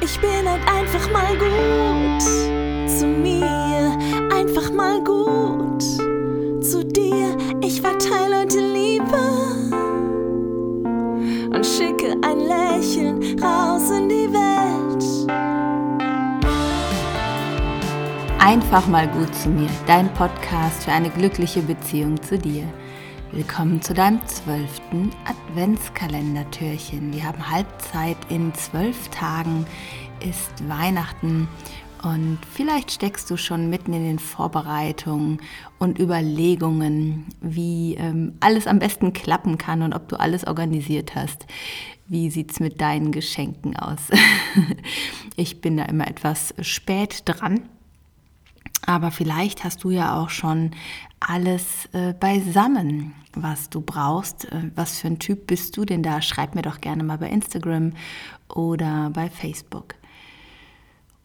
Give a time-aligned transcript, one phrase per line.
[0.00, 2.22] Ich bin halt einfach mal gut
[2.88, 3.96] zu mir,
[4.32, 5.82] einfach mal gut
[6.62, 7.36] zu dir.
[7.62, 9.18] Ich verteile heute Liebe
[11.54, 15.04] und schicke ein Lächeln raus in die Welt.
[18.38, 22.64] Einfach mal gut zu mir, dein Podcast für eine glückliche Beziehung zu dir.
[23.32, 27.12] Willkommen zu deinem zwölften Adventskalendertürchen.
[27.12, 29.66] Wir haben Halbzeit in zwölf Tagen,
[30.20, 31.48] ist Weihnachten
[32.04, 35.42] und vielleicht steckst du schon mitten in den Vorbereitungen
[35.80, 41.46] und Überlegungen, wie ähm, alles am besten klappen kann und ob du alles organisiert hast.
[42.06, 44.02] Wie sieht es mit deinen Geschenken aus?
[45.36, 47.62] ich bin da immer etwas spät dran
[48.86, 50.70] aber vielleicht hast du ja auch schon
[51.20, 54.44] alles äh, beisammen, was du brauchst.
[54.52, 56.22] Äh, was für ein Typ bist du denn da?
[56.22, 57.92] Schreib mir doch gerne mal bei Instagram
[58.48, 59.96] oder bei Facebook.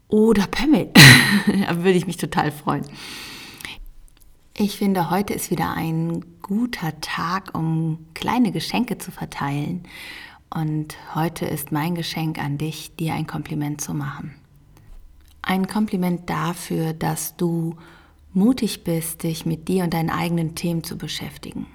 [0.08, 0.90] Oder per Mail.
[1.68, 2.86] da würde ich mich total freuen.
[4.58, 9.84] Ich finde, heute ist wieder ein guter Tag, um kleine Geschenke zu verteilen.
[10.54, 14.36] Und heute ist mein Geschenk an dich, dir ein Kompliment zu machen.
[15.42, 17.76] Ein Kompliment dafür, dass du
[18.34, 21.68] mutig bist, dich mit dir und deinen eigenen Themen zu beschäftigen.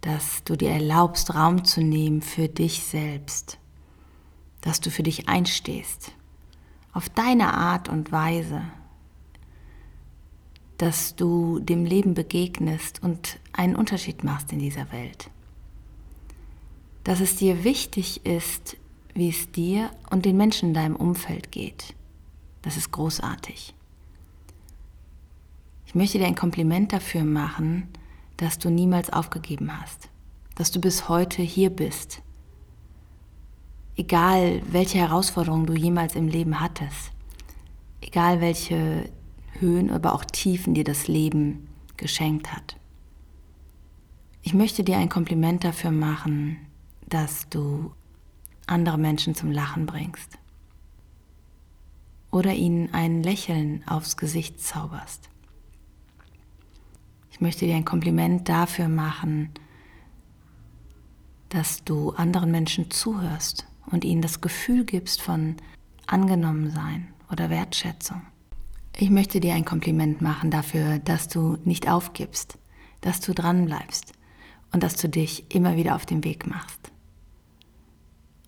[0.00, 3.58] Dass du dir erlaubst, Raum zu nehmen für dich selbst.
[4.60, 6.12] Dass du für dich einstehst.
[6.92, 8.62] Auf deine Art und Weise.
[10.78, 15.30] Dass du dem Leben begegnest und einen Unterschied machst in dieser Welt.
[17.04, 18.76] Dass es dir wichtig ist,
[19.12, 21.94] wie es dir und den Menschen in deinem Umfeld geht
[22.64, 23.74] das ist großartig.
[25.86, 27.88] Ich möchte dir ein Kompliment dafür machen,
[28.38, 30.08] dass du niemals aufgegeben hast,
[30.54, 32.22] dass du bis heute hier bist.
[33.96, 37.12] Egal, welche Herausforderungen du jemals im Leben hattest,
[38.00, 39.10] egal welche
[39.60, 42.76] Höhen, aber auch Tiefen dir das Leben geschenkt hat.
[44.42, 46.56] Ich möchte dir ein Kompliment dafür machen,
[47.08, 47.92] dass du
[48.66, 50.38] andere Menschen zum Lachen bringst
[52.34, 55.30] oder ihnen ein Lächeln aufs Gesicht zauberst.
[57.30, 59.50] Ich möchte dir ein Kompliment dafür machen,
[61.48, 65.56] dass du anderen Menschen zuhörst und ihnen das Gefühl gibst von
[66.06, 68.22] Angenommensein oder Wertschätzung.
[68.96, 72.58] Ich möchte dir ein Kompliment machen dafür, dass du nicht aufgibst,
[73.00, 74.12] dass du dranbleibst
[74.72, 76.90] und dass du dich immer wieder auf den Weg machst.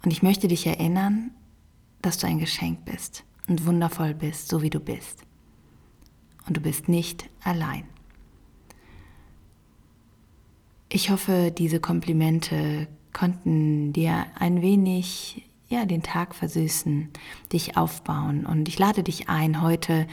[0.04, 1.30] Und ich möchte dich erinnern,
[2.02, 5.22] dass du ein Geschenk bist und wundervoll bist, so wie du bist.
[6.46, 7.84] Und du bist nicht allein.
[10.88, 17.08] Ich hoffe, diese Komplimente konnten dir ein wenig ja, den Tag versüßen,
[17.52, 18.46] dich aufbauen.
[18.46, 20.06] Und ich lade dich ein, heute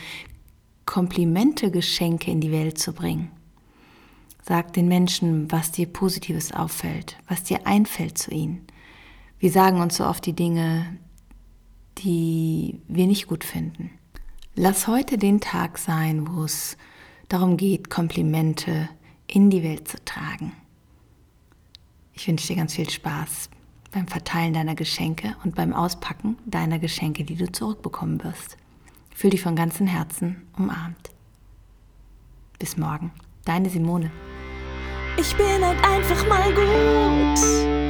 [0.86, 3.32] Komplimente, Geschenke in die Welt zu bringen.
[4.42, 8.66] Sag den Menschen, was dir Positives auffällt, was dir einfällt zu ihnen.
[9.40, 10.98] Wir sagen uns so oft die Dinge,
[12.00, 13.92] die wir nicht gut finden.
[14.56, 16.78] Lass heute den Tag sein, wo es
[17.28, 18.90] darum geht, Komplimente
[19.28, 20.54] in die Welt zu tragen.
[22.14, 23.50] Ich wünsche dir ganz viel Spaß
[23.92, 28.58] beim Verteilen deiner Geschenke und beim Auspacken deiner Geschenke, die du zurückbekommen wirst.
[29.16, 31.12] Fühl dich von ganzem Herzen umarmt.
[32.60, 33.12] Bis morgen,
[33.46, 34.12] deine Simone.
[35.18, 37.83] Ich bin halt einfach mal gut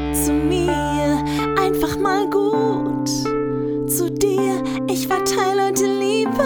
[5.13, 6.43] verteile Liebe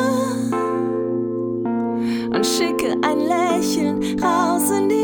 [2.33, 4.96] und schicke ein Lächeln raus in die